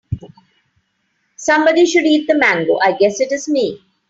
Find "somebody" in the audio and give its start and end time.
1.35-1.85